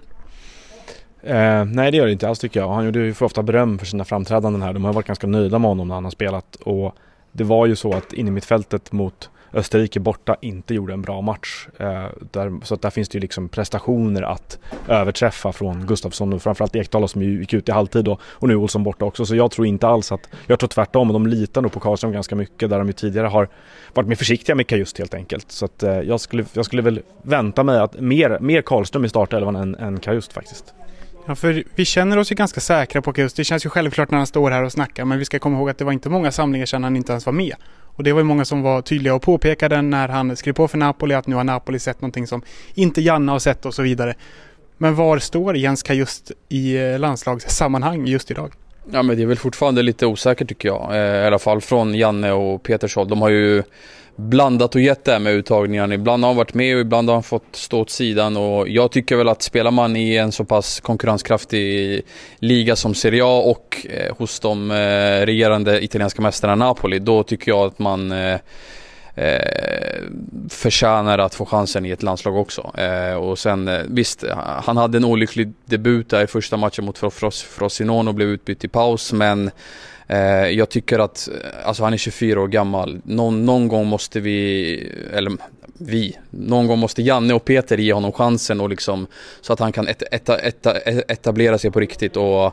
Eh, 1.23 1.65
nej 1.65 1.91
det 1.91 1.97
gör 1.97 2.07
det 2.07 2.13
inte 2.13 2.29
alls 2.29 2.39
tycker 2.39 2.61
jag. 2.61 2.69
Han 2.69 2.85
gjorde 2.85 2.99
ju 2.99 3.15
för 3.15 3.27
ofta 3.27 3.43
beröm 3.43 3.79
för 3.79 3.87
sina 3.87 4.05
framträdanden 4.05 4.63
här. 4.63 4.73
De 4.73 4.85
har 4.85 4.93
varit 4.93 5.07
ganska 5.07 5.27
nöjda 5.27 5.59
med 5.59 5.69
honom 5.69 5.89
när 5.89 5.95
han 5.95 6.05
har 6.05 6.11
spelat. 6.11 6.57
Och 6.57 6.95
det 7.33 7.45
var 7.45 7.67
ju 7.67 7.77
så 7.77 7.93
att 7.93 8.13
in 8.13 8.29
i 8.29 8.31
mittfältet 8.31 8.93
mot 8.93 9.31
Österrike 9.55 10.01
borta 10.01 10.37
inte 10.41 10.75
gjorde 10.75 10.93
en 10.93 11.03
bra 11.03 11.21
match. 11.21 11.69
Eh, 11.79 12.05
där, 12.31 12.65
så 12.65 12.75
att 12.75 12.83
där 12.83 12.91
finns 12.91 13.09
det 13.09 13.17
ju 13.17 13.21
liksom 13.21 13.49
prestationer 13.49 14.23
att 14.23 14.59
överträffa 14.89 15.53
från 15.53 15.87
Gustafsson 15.87 16.33
och 16.33 16.43
framförallt 16.43 16.77
Ekdal 16.77 17.09
som 17.09 17.23
ju 17.23 17.41
gick 17.41 17.55
ut 17.55 17.69
i 17.69 17.73
halvtid 17.73 18.05
då, 18.05 18.19
och 18.25 18.49
nu 18.49 18.57
Olsson 18.57 18.85
borta 18.85 19.05
också. 19.05 19.27
Så 19.27 19.37
jag 19.37 19.51
tror 19.51 19.67
inte 19.67 19.89
alls 19.89 20.13
att, 20.13 20.29
jag 20.47 20.59
tror 20.59 20.69
tvärtom, 20.69 21.13
de 21.13 21.27
litar 21.27 21.63
nog 21.63 21.73
på 21.73 21.81
Karlström 21.81 22.13
ganska 22.13 22.37
mycket 22.37 22.71
där 22.71 22.79
de 22.79 22.87
ju 22.87 22.93
tidigare 22.93 23.27
har 23.27 23.49
varit 23.95 24.09
mer 24.09 24.17
försiktiga 24.17 24.55
med 24.55 24.73
just 24.73 24.99
helt 24.99 25.15
enkelt. 25.15 25.53
Så 25.53 25.65
att 25.65 25.83
eh, 25.83 26.01
jag, 26.01 26.21
skulle, 26.21 26.45
jag 26.53 26.65
skulle 26.65 26.83
väl 26.83 27.01
vänta 27.23 27.65
mig 27.65 27.79
att 27.79 28.01
mer, 28.01 28.39
mer 28.41 28.63
Karlström 28.63 29.05
i 29.05 29.09
startelvan 29.09 29.57
än, 29.57 29.75
än 29.75 30.01
Kajust 30.01 30.33
faktiskt. 30.33 30.75
Ja, 31.27 31.35
för 31.35 31.65
vi 31.75 31.85
känner 31.85 32.19
oss 32.19 32.33
ju 32.33 32.35
ganska 32.35 32.61
säkra 32.61 33.03
på 33.03 33.13
Kust. 33.13 33.37
Det 33.37 33.45
känns 33.45 33.67
ju 33.67 33.71
självklart 33.71 34.11
när 34.11 34.19
han 34.19 34.27
står 34.27 34.51
här 34.51 34.63
och 34.63 34.73
snackar, 34.73 35.05
men 35.05 35.19
vi 35.19 35.25
ska 35.25 35.39
komma 35.39 35.59
ihåg 35.59 35.71
att 35.71 35.79
det 35.79 35.85
var 35.85 35.93
inte 35.93 36.09
många 36.09 36.33
samlingar 36.33 36.67
sedan 36.67 36.85
han 36.85 36.97
inte 36.97 37.13
ens 37.13 37.27
var 37.27 37.33
med. 37.33 37.55
Och 37.97 38.05
det 38.05 38.13
var 38.13 38.21
ju 38.21 38.25
många 38.25 38.45
som 38.45 38.63
var 38.63 38.83
tydliga 38.83 39.15
och 39.15 39.23
påpekade 39.23 39.83
när 39.83 40.09
han 40.09 40.37
skrev 40.37 40.53
på 40.53 40.69
för 40.69 40.79
Napoli 40.79 41.15
att 41.15 41.27
nu 41.27 41.37
har 41.37 41.45
Napoli 41.45 41.79
sett 41.79 42.01
någonting 42.01 42.27
som 42.27 42.43
inte 42.75 43.01
Janne 43.01 43.33
har 43.33 43.39
sett 43.39 43.67
och 43.67 43.75
så 43.75 43.83
vidare. 43.83 44.15
Men 44.79 44.95
var 44.95 45.19
står 45.19 45.57
Jens 45.57 45.83
Kajust 45.83 46.33
i 46.49 46.77
eh, 46.77 46.99
landslagssammanhang 46.99 48.07
just 48.07 48.31
idag? 48.31 48.53
Ja 48.93 49.03
men 49.03 49.17
det 49.17 49.23
är 49.23 49.27
väl 49.27 49.39
fortfarande 49.39 49.83
lite 49.83 50.07
osäkert 50.07 50.49
tycker 50.49 50.69
jag. 50.69 50.91
Eh, 50.91 51.23
I 51.23 51.27
alla 51.27 51.39
fall 51.39 51.61
från 51.61 51.95
Janne 51.95 52.33
och 52.33 52.63
Peters 52.63 52.97
håll. 52.97 53.09
De 53.09 53.23
har 53.23 53.29
ju 53.29 53.63
blandat 54.17 54.75
och 54.75 54.81
gett 54.81 55.05
det 55.05 55.13
här 55.13 55.19
med 55.19 55.33
uttagningarna. 55.33 55.95
Ibland 55.95 56.25
har 56.25 56.29
han 56.29 56.37
varit 56.37 56.55
med 56.55 56.75
och 56.75 56.81
ibland 56.81 57.09
har 57.09 57.15
han 57.15 57.23
fått 57.23 57.57
stå 57.57 57.81
åt 57.81 57.91
sidan. 57.91 58.37
Och 58.37 58.69
jag 58.69 58.93
tycker 58.93 59.17
väl 59.17 59.29
att 59.29 59.43
spelar 59.43 59.71
man 59.71 59.97
i 59.97 60.17
en 60.17 60.33
så 60.33 60.45
pass 60.45 60.81
konkurrenskraftig 60.81 62.03
liga 62.39 62.77
som 62.77 62.95
Serie 62.95 63.25
A 63.25 63.39
och 63.39 63.87
eh, 63.91 64.17
hos 64.17 64.41
de 64.41 64.71
eh, 64.71 65.27
regerande 65.27 65.85
italienska 65.85 66.23
mästarna 66.23 66.55
Napoli, 66.55 66.99
då 66.99 67.23
tycker 67.23 67.51
jag 67.51 67.67
att 67.67 67.79
man 67.79 68.13
eh, 68.13 68.39
eh, 69.15 70.03
förtjänar 70.49 71.19
att 71.19 71.35
få 71.35 71.47
chansen 71.47 71.87
i 71.87 71.91
ett 71.91 72.03
landslag 72.03 72.37
också. 72.37 72.73
Eh, 72.79 73.15
och 73.15 73.39
sen 73.39 73.69
eh, 73.69 73.81
visst, 73.89 74.25
han 74.65 74.77
hade 74.77 74.99
en 74.99 75.05
olycklig 75.05 75.53
debut 75.65 76.11
där 76.11 76.25
i 76.25 76.27
första 76.27 76.57
matchen 76.57 76.85
mot 76.85 76.99
Frosinone 77.59 78.11
och 78.11 78.15
blev 78.15 78.29
utbytt 78.29 78.65
i 78.65 78.69
paus 78.69 79.13
men 79.13 79.51
Eh, 80.13 80.51
jag 80.51 80.69
tycker 80.69 80.99
att, 80.99 81.29
alltså 81.65 81.85
han 81.85 81.93
är 81.93 81.97
24 81.97 82.41
år 82.41 82.49
gammal. 82.49 83.01
Någon, 83.05 83.45
någon 83.45 83.69
gång 83.69 83.87
måste 83.87 84.21
vi, 84.21 84.93
eller 85.13 85.33
vi, 85.79 86.19
någon 86.31 86.67
gång 86.67 86.79
måste 86.79 87.03
Janne 87.03 87.35
och 87.35 87.45
Peter 87.45 87.79
ge 87.79 87.93
honom 87.93 88.13
chansen 88.13 88.61
och 88.61 88.69
liksom 88.69 89.07
så 89.41 89.53
att 89.53 89.61
han 89.61 89.73
kan 89.73 89.89
et, 89.89 90.03
et, 90.11 90.29
et, 90.29 90.67
etablera 91.11 91.59
sig 91.59 91.71
på 91.71 91.81
riktigt 91.81 92.17
och 92.17 92.53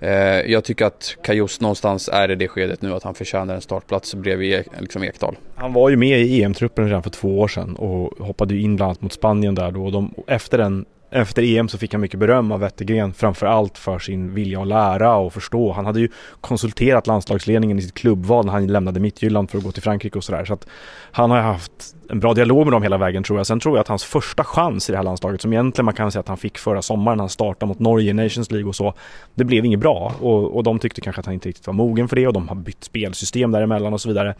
eh, 0.00 0.40
jag 0.50 0.64
tycker 0.64 0.84
att 0.84 1.16
Kajos 1.22 1.60
någonstans 1.60 2.08
är 2.12 2.30
i 2.30 2.34
det 2.34 2.48
skedet 2.48 2.82
nu 2.82 2.94
att 2.94 3.02
han 3.02 3.14
förtjänar 3.14 3.54
en 3.54 3.60
startplats 3.60 4.14
bredvid 4.14 4.52
e-, 4.54 4.64
liksom 4.78 5.04
Ekdal. 5.04 5.36
Han 5.54 5.72
var 5.72 5.90
ju 5.90 5.96
med 5.96 6.20
i 6.20 6.42
EM-truppen 6.42 6.86
redan 6.86 7.02
för 7.02 7.10
två 7.10 7.40
år 7.40 7.48
sedan 7.48 7.76
och 7.76 8.26
hoppade 8.26 8.56
in 8.56 8.76
bland 8.76 8.88
annat 8.88 9.02
mot 9.02 9.12
Spanien 9.12 9.54
där 9.54 9.70
då 9.70 9.84
och 9.84 9.92
de, 9.92 10.14
efter 10.26 10.58
den 10.58 10.84
efter 11.10 11.42
EM 11.42 11.68
så 11.68 11.78
fick 11.78 11.92
han 11.92 12.00
mycket 12.00 12.20
beröm 12.20 12.52
av 12.52 12.60
Wettergren 12.60 13.12
framförallt 13.12 13.78
för 13.78 13.98
sin 13.98 14.34
vilja 14.34 14.60
att 14.60 14.66
lära 14.66 15.16
och 15.16 15.32
förstå. 15.32 15.72
Han 15.72 15.86
hade 15.86 16.00
ju 16.00 16.08
konsulterat 16.40 17.06
landslagsledningen 17.06 17.78
i 17.78 17.82
sitt 17.82 17.94
klubbval 17.94 18.46
när 18.46 18.52
han 18.52 18.66
lämnade 18.66 19.00
Midtjylland 19.00 19.50
för 19.50 19.58
att 19.58 19.64
gå 19.64 19.72
till 19.72 19.82
Frankrike 19.82 20.18
och 20.18 20.24
sådär. 20.24 20.44
Så 20.44 20.52
att 20.52 20.66
han 21.12 21.30
har 21.30 21.40
haft 21.40 21.72
en 22.10 22.20
bra 22.20 22.34
dialog 22.34 22.66
med 22.66 22.72
dem 22.72 22.82
hela 22.82 22.98
vägen 22.98 23.22
tror 23.22 23.38
jag. 23.38 23.46
Sen 23.46 23.60
tror 23.60 23.76
jag 23.76 23.80
att 23.80 23.88
hans 23.88 24.04
första 24.04 24.44
chans 24.44 24.88
i 24.88 24.92
det 24.92 24.98
här 24.98 25.04
landslaget, 25.04 25.40
som 25.40 25.52
egentligen 25.52 25.84
man 25.84 25.94
kan 25.94 26.12
säga 26.12 26.20
att 26.20 26.28
han 26.28 26.36
fick 26.36 26.58
förra 26.58 26.82
sommaren 26.82 27.16
när 27.16 27.22
han 27.22 27.28
startade 27.28 27.68
mot 27.68 27.78
Norge 27.78 28.10
i 28.10 28.12
Nations 28.12 28.50
League 28.50 28.68
och 28.68 28.76
så, 28.76 28.94
det 29.34 29.44
blev 29.44 29.64
inget 29.64 29.80
bra. 29.80 30.14
Och, 30.20 30.56
och 30.56 30.62
de 30.62 30.78
tyckte 30.78 31.00
kanske 31.00 31.20
att 31.20 31.26
han 31.26 31.34
inte 31.34 31.48
riktigt 31.48 31.66
var 31.66 31.74
mogen 31.74 32.08
för 32.08 32.16
det 32.16 32.26
och 32.26 32.32
de 32.32 32.48
har 32.48 32.56
bytt 32.56 32.84
spelsystem 32.84 33.52
däremellan 33.52 33.92
och 33.92 34.00
så 34.00 34.08
vidare. 34.08 34.34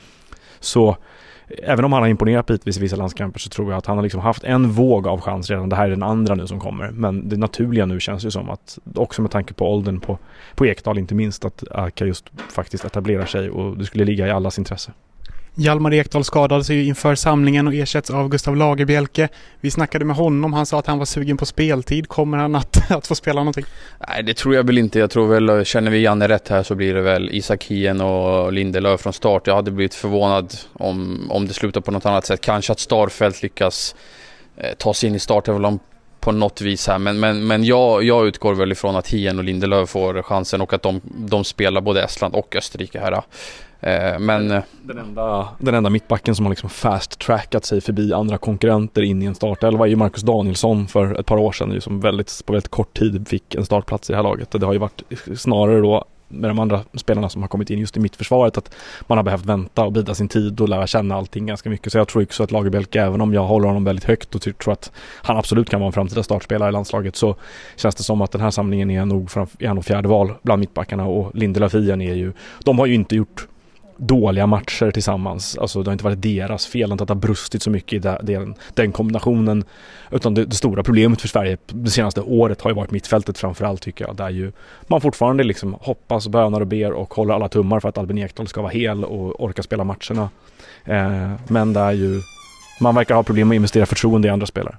Så 0.60 0.96
även 1.58 1.84
om 1.84 1.92
han 1.92 2.02
har 2.02 2.08
imponerat 2.08 2.46
bitvis 2.46 2.76
i 2.76 2.80
vissa 2.80 2.96
landskamper 2.96 3.40
så 3.40 3.48
tror 3.48 3.70
jag 3.70 3.78
att 3.78 3.86
han 3.86 3.96
har 3.96 4.02
liksom 4.02 4.20
haft 4.20 4.44
en 4.44 4.70
våg 4.70 5.06
av 5.06 5.20
chans 5.20 5.50
redan. 5.50 5.68
Det 5.68 5.76
här 5.76 5.86
är 5.86 5.90
den 5.90 6.02
andra 6.02 6.34
nu 6.34 6.46
som 6.46 6.60
kommer. 6.60 6.90
Men 6.90 7.28
det 7.28 7.36
naturliga 7.36 7.86
nu 7.86 8.00
känns 8.00 8.24
ju 8.24 8.30
som 8.30 8.50
att, 8.50 8.78
också 8.94 9.22
med 9.22 9.30
tanke 9.30 9.54
på 9.54 9.72
åldern 9.72 10.00
på, 10.00 10.18
på 10.54 10.66
Ekdal 10.66 10.98
inte 10.98 11.14
minst, 11.14 11.44
att 11.44 11.64
Aka 11.70 12.06
just 12.06 12.30
faktiskt 12.48 12.84
etablerar 12.84 13.26
sig 13.26 13.50
och 13.50 13.76
det 13.76 13.84
skulle 13.84 14.04
ligga 14.04 14.26
i 14.26 14.30
allas 14.30 14.58
intresse. 14.58 14.92
Hjalmar 15.54 15.94
Ekdal 15.94 16.24
skadade 16.24 16.64
sig 16.64 16.88
inför 16.88 17.14
samlingen 17.14 17.66
och 17.66 17.74
ersätts 17.74 18.10
av 18.10 18.28
Gustav 18.28 18.56
Lagerbielke. 18.56 19.28
Vi 19.60 19.70
snackade 19.70 20.04
med 20.04 20.16
honom, 20.16 20.52
han 20.52 20.66
sa 20.66 20.78
att 20.78 20.86
han 20.86 20.98
var 20.98 21.04
sugen 21.04 21.36
på 21.36 21.46
speltid. 21.46 22.08
Kommer 22.08 22.38
han 22.38 22.54
att, 22.54 22.90
att 22.90 23.06
få 23.06 23.14
spela 23.14 23.40
någonting? 23.40 23.64
Nej, 24.08 24.22
det 24.22 24.34
tror 24.34 24.54
jag 24.54 24.66
väl 24.66 24.78
inte. 24.78 24.98
Jag 24.98 25.10
tror 25.10 25.26
väl, 25.26 25.64
känner 25.64 25.90
vi 25.90 25.98
Janne 25.98 26.28
rätt 26.28 26.48
här 26.48 26.62
så 26.62 26.74
blir 26.74 26.94
det 26.94 27.00
väl 27.00 27.30
Isak 27.32 27.64
Hien 27.64 28.00
och 28.00 28.52
Lindelöf 28.52 29.00
från 29.00 29.12
start. 29.12 29.46
Jag 29.46 29.54
hade 29.54 29.70
blivit 29.70 29.94
förvånad 29.94 30.54
om, 30.72 31.26
om 31.30 31.46
det 31.46 31.54
slutar 31.54 31.80
på 31.80 31.90
något 31.90 32.06
annat 32.06 32.26
sätt. 32.26 32.40
Kanske 32.40 32.72
att 32.72 32.80
Starfelt 32.80 33.42
lyckas 33.42 33.94
eh, 34.56 34.74
ta 34.78 34.94
sig 34.94 35.08
in 35.08 35.14
i 35.14 35.18
starten 35.18 35.80
på 36.20 36.32
något 36.32 36.60
vis 36.60 36.86
här. 36.86 36.98
Men, 36.98 37.20
men, 37.20 37.46
men 37.46 37.64
jag, 37.64 38.02
jag 38.02 38.26
utgår 38.26 38.54
väl 38.54 38.72
ifrån 38.72 38.96
att 38.96 39.08
Hien 39.08 39.38
och 39.38 39.44
Lindelöf 39.44 39.88
får 39.88 40.22
chansen 40.22 40.60
och 40.60 40.72
att 40.72 40.82
de, 40.82 41.00
de 41.04 41.44
spelar 41.44 41.80
både 41.80 42.02
Estland 42.02 42.34
och 42.34 42.56
Österrike 42.56 43.00
här. 43.00 43.22
Eh, 43.80 44.18
men... 44.18 44.50
Eh, 44.50 44.62
den 44.82 44.98
enda, 44.98 45.48
den 45.58 45.74
enda 45.74 45.90
mittbacken 45.90 46.34
som 46.34 46.46
har 46.46 46.50
liksom 46.50 46.70
fast-trackat 46.70 47.64
sig 47.64 47.80
förbi 47.80 48.12
andra 48.12 48.38
konkurrenter 48.38 49.02
in 49.02 49.22
i 49.22 49.26
en 49.26 49.34
startelva 49.34 49.84
är 49.84 49.90
ju 49.90 49.96
Marcus 49.96 50.22
Danielsson 50.22 50.86
för 50.86 51.20
ett 51.20 51.26
par 51.26 51.36
år 51.36 51.52
sedan. 51.52 51.80
Som 51.80 52.00
väldigt, 52.00 52.42
på 52.46 52.52
väldigt 52.52 52.70
kort 52.70 52.98
tid 52.98 53.28
fick 53.28 53.54
en 53.54 53.64
startplats 53.64 54.10
i 54.10 54.12
det 54.12 54.16
här 54.16 54.22
laget. 54.22 54.50
Det 54.50 54.66
har 54.66 54.72
ju 54.72 54.78
varit 54.78 55.02
snarare 55.36 55.80
då 55.80 56.04
med 56.30 56.50
de 56.50 56.58
andra 56.58 56.80
spelarna 56.94 57.28
som 57.28 57.42
har 57.42 57.48
kommit 57.48 57.70
in 57.70 57.78
just 57.78 57.96
i 57.96 58.00
mittförsvaret 58.00 58.58
att 58.58 58.74
man 59.06 59.18
har 59.18 59.22
behövt 59.22 59.44
vänta 59.44 59.84
och 59.84 59.92
bida 59.92 60.14
sin 60.14 60.28
tid 60.28 60.60
och 60.60 60.68
lära 60.68 60.86
känna 60.86 61.16
allting 61.16 61.46
ganska 61.46 61.70
mycket. 61.70 61.92
Så 61.92 61.98
jag 61.98 62.08
tror 62.08 62.22
också 62.22 62.42
att 62.42 62.50
Lagerbielke, 62.50 63.02
även 63.02 63.20
om 63.20 63.34
jag 63.34 63.44
håller 63.44 63.66
honom 63.66 63.84
väldigt 63.84 64.04
högt 64.04 64.34
och 64.34 64.42
tror 64.42 64.72
att 64.72 64.92
han 65.22 65.36
absolut 65.36 65.70
kan 65.70 65.80
vara 65.80 65.86
en 65.86 65.92
framtida 65.92 66.22
startspelare 66.22 66.68
i 66.68 66.72
landslaget 66.72 67.16
så 67.16 67.36
känns 67.76 67.94
det 67.94 68.02
som 68.02 68.20
att 68.20 68.32
den 68.32 68.40
här 68.40 68.50
samlingen 68.50 68.90
är 68.90 69.04
nog, 69.04 69.30
är 69.58 69.74
nog 69.74 69.84
fjärde 69.84 70.08
val 70.08 70.32
bland 70.42 70.60
mittbackarna 70.60 71.06
och 71.06 71.34
Lindelöf 71.34 71.74
är 71.74 72.00
ju, 72.00 72.32
de 72.64 72.78
har 72.78 72.86
ju 72.86 72.94
inte 72.94 73.16
gjort 73.16 73.46
dåliga 74.00 74.46
matcher 74.46 74.90
tillsammans. 74.90 75.58
Alltså 75.58 75.82
det 75.82 75.88
har 75.88 75.92
inte 75.92 76.04
varit 76.04 76.22
deras 76.22 76.66
fel, 76.66 76.92
att 76.92 76.98
det 76.98 77.08
har 77.08 77.14
brustit 77.14 77.62
så 77.62 77.70
mycket 77.70 77.92
i 77.92 78.08
den, 78.22 78.54
den 78.74 78.92
kombinationen. 78.92 79.64
Utan 80.10 80.34
det, 80.34 80.44
det, 80.44 80.56
stora 80.56 80.82
problemet 80.82 81.20
för 81.20 81.28
Sverige 81.28 81.56
det 81.66 81.90
senaste 81.90 82.20
året 82.20 82.60
har 82.60 82.70
ju 82.70 82.74
varit 82.74 82.90
mittfältet 82.90 83.38
framförallt 83.38 83.82
tycker 83.82 84.06
jag. 84.06 84.16
Där 84.16 84.30
ju 84.30 84.52
man 84.86 85.00
fortfarande 85.00 85.44
liksom 85.44 85.76
hoppas, 85.80 86.28
bönar 86.28 86.60
och 86.60 86.66
ber 86.66 86.92
och 86.92 87.14
håller 87.14 87.34
alla 87.34 87.48
tummar 87.48 87.80
för 87.80 87.88
att 87.88 87.98
Albin 87.98 88.18
Ekdal 88.18 88.48
ska 88.48 88.62
vara 88.62 88.72
hel 88.72 89.04
och 89.04 89.44
orka 89.44 89.62
spela 89.62 89.84
matcherna. 89.84 90.30
Eh, 90.84 91.32
men 91.48 91.72
där 91.72 91.92
ju 91.92 92.20
man 92.80 92.94
verkar 92.94 93.14
ha 93.14 93.22
problem 93.22 93.48
med 93.48 93.54
att 93.54 93.56
investera 93.56 93.86
förtroende 93.86 94.28
i 94.28 94.30
andra 94.30 94.46
spelare. 94.46 94.76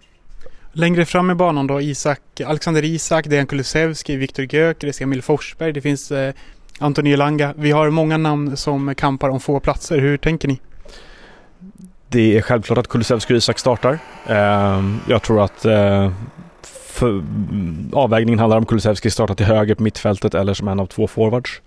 Längre 0.73 1.05
fram 1.05 1.31
i 1.31 1.35
banan 1.35 1.67
då 1.67 1.81
Isak, 1.81 2.41
Alexander 2.45 2.85
Isak, 2.85 3.27
Dejan 3.27 3.47
Kulusevski, 3.47 4.15
Viktor 4.15 4.45
Gyökeres, 4.53 5.01
Emil 5.01 5.21
Forsberg. 5.21 5.73
Det 5.73 5.81
finns 5.81 6.11
eh, 6.11 6.33
Antoni 6.79 7.13
Elanga. 7.13 7.53
Vi 7.57 7.71
har 7.71 7.89
många 7.89 8.17
namn 8.17 8.57
som 8.57 8.95
kampar 8.95 9.29
om 9.29 9.39
få 9.39 9.59
platser. 9.59 9.99
Hur 9.99 10.17
tänker 10.17 10.47
ni? 10.47 10.59
Det 12.07 12.37
är 12.37 12.41
självklart 12.41 12.77
att 12.77 12.87
Kulusevski 12.87 13.33
och 13.33 13.37
Isak 13.37 13.59
startar. 13.59 13.99
Ehm, 14.27 14.99
jag 15.07 15.21
tror 15.21 15.43
att 15.43 15.65
eh, 15.65 16.11
avvägningen 17.93 18.39
handlar 18.39 18.57
om 18.57 18.65
Kulusevski 18.65 19.09
startar 19.09 19.35
till 19.35 19.45
höger 19.45 19.75
på 19.75 19.83
mittfältet 19.83 20.33
eller 20.33 20.53
som 20.53 20.67
en 20.67 20.79
av 20.79 20.85
två 20.85 21.07
forwards. 21.07 21.61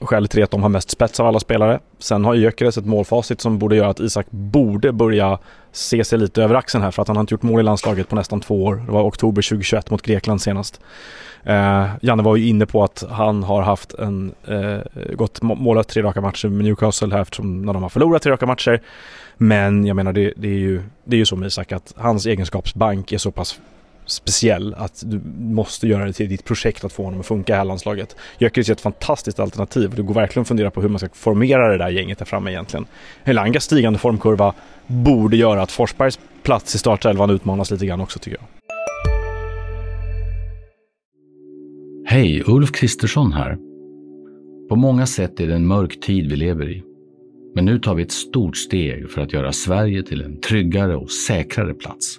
Skälet 0.00 0.30
till 0.30 0.38
det 0.38 0.42
är 0.42 0.44
att 0.44 0.50
de 0.50 0.62
har 0.62 0.68
mest 0.68 0.90
spets 0.90 1.20
av 1.20 1.26
alla 1.26 1.40
spelare. 1.40 1.80
Sen 1.98 2.24
har 2.24 2.34
Gyökeres 2.34 2.78
ett 2.78 2.86
målfacit 2.86 3.40
som 3.40 3.58
borde 3.58 3.76
göra 3.76 3.88
att 3.88 4.00
Isak 4.00 4.26
borde 4.30 4.92
börja 4.92 5.38
se 5.72 6.04
sig 6.04 6.18
lite 6.18 6.42
över 6.42 6.54
axeln 6.54 6.84
här 6.84 6.90
för 6.90 7.02
att 7.02 7.08
han 7.08 7.16
har 7.16 7.20
inte 7.20 7.34
gjort 7.34 7.42
mål 7.42 7.60
i 7.60 7.62
landslaget 7.62 8.08
på 8.08 8.16
nästan 8.16 8.40
två 8.40 8.64
år. 8.64 8.82
Det 8.86 8.92
var 8.92 9.02
oktober 9.02 9.42
2021 9.42 9.90
mot 9.90 10.02
Grekland 10.02 10.42
senast. 10.42 10.80
Eh, 11.42 11.86
Janne 12.00 12.22
var 12.22 12.36
ju 12.36 12.48
inne 12.48 12.66
på 12.66 12.84
att 12.84 13.04
han 13.10 13.42
har 13.42 13.62
haft 13.62 13.94
en, 13.94 14.34
eh, 14.46 15.14
gått 15.14 15.42
målat 15.42 15.88
tre 15.88 16.02
raka 16.02 16.20
matcher 16.20 16.48
med 16.48 16.64
Newcastle 16.64 17.14
här 17.14 17.22
eftersom 17.22 17.62
när 17.62 17.72
de 17.72 17.82
har 17.82 17.90
förlorat 17.90 18.22
tre 18.22 18.32
raka 18.32 18.46
matcher. 18.46 18.82
Men 19.36 19.86
jag 19.86 19.96
menar 19.96 20.12
det, 20.12 20.32
det, 20.36 20.48
är 20.48 20.58
ju, 20.58 20.82
det 21.04 21.16
är 21.16 21.18
ju 21.18 21.26
så 21.26 21.36
med 21.36 21.46
Isak 21.46 21.72
att 21.72 21.94
hans 21.96 22.26
egenskapsbank 22.26 23.12
är 23.12 23.18
så 23.18 23.30
pass 23.30 23.60
speciell 24.06 24.74
att 24.74 25.02
du 25.06 25.20
måste 25.38 25.88
göra 25.88 26.04
det 26.04 26.12
till 26.12 26.28
ditt 26.28 26.44
projekt 26.44 26.84
att 26.84 26.92
få 26.92 27.04
honom 27.04 27.20
att 27.20 27.26
funka 27.26 27.52
i 27.52 27.56
här 27.56 27.64
landslaget. 27.64 28.16
Gyökeres 28.38 28.68
är 28.68 28.72
ett 28.72 28.80
fantastiskt 28.80 29.40
alternativ 29.40 29.90
och 29.90 29.96
det 29.96 30.02
går 30.02 30.14
verkligen 30.14 30.42
att 30.42 30.48
fundera 30.48 30.70
på 30.70 30.82
hur 30.82 30.88
man 30.88 30.98
ska 30.98 31.08
formera 31.12 31.68
det 31.68 31.78
där 31.78 31.88
gänget 31.88 32.18
där 32.18 32.24
framme 32.24 32.50
egentligen. 32.50 32.86
Helangas 33.24 33.64
stigande 33.64 33.98
formkurva 33.98 34.54
borde 34.86 35.36
göra 35.36 35.62
att 35.62 35.72
Forsbergs 35.72 36.18
plats 36.42 36.74
i 36.74 36.78
startelvan 36.78 37.30
utmanas 37.30 37.70
lite 37.70 37.86
grann 37.86 38.00
också 38.00 38.18
tycker 38.18 38.38
jag. 38.38 38.46
Hej, 42.06 42.42
Ulf 42.46 42.72
Kristersson 42.72 43.32
här. 43.32 43.56
På 44.68 44.76
många 44.76 45.06
sätt 45.06 45.40
är 45.40 45.46
det 45.46 45.54
en 45.54 45.66
mörk 45.66 46.00
tid 46.00 46.30
vi 46.30 46.36
lever 46.36 46.70
i. 46.70 46.82
Men 47.54 47.64
nu 47.64 47.78
tar 47.78 47.94
vi 47.94 48.02
ett 48.02 48.12
stort 48.12 48.56
steg 48.56 49.10
för 49.10 49.22
att 49.22 49.32
göra 49.32 49.52
Sverige 49.52 50.02
till 50.02 50.22
en 50.22 50.40
tryggare 50.40 50.96
och 50.96 51.10
säkrare 51.10 51.74
plats. 51.74 52.18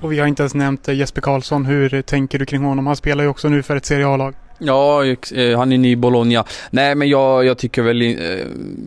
Och 0.00 0.12
vi 0.12 0.18
har 0.18 0.26
inte 0.26 0.42
ens 0.42 0.54
nämnt 0.54 0.88
eh, 0.88 0.94
Jesper 0.94 1.20
Karlsson. 1.20 1.66
Hur 1.66 2.02
tänker 2.02 2.38
du 2.38 2.46
kring 2.46 2.62
honom? 2.62 2.86
Han 2.86 2.96
spelar 2.96 3.24
ju 3.24 3.30
också 3.30 3.48
nu 3.48 3.62
för 3.62 3.76
ett 3.76 3.86
Serie 3.86 4.06
A-lag. 4.06 4.34
Ja, 4.58 5.04
eh, 5.04 5.58
han 5.58 5.72
är 5.72 5.78
ny 5.78 5.90
i 5.90 5.96
Bologna. 5.96 6.44
Nej, 6.70 6.94
men 6.94 7.08
jag, 7.08 7.44
jag 7.44 7.58
tycker 7.58 7.82
väl 7.82 8.02
eh, 8.02 8.14